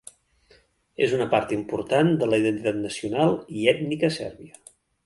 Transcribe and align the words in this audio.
És 1.07 1.13
una 1.17 1.27
part 1.35 1.53
important 1.59 2.11
de 2.25 2.31
la 2.33 2.41
identitat 2.45 2.83
nacional 2.89 3.39
i 3.61 3.71
ètnica 3.77 4.15
sèrbia. 4.19 4.61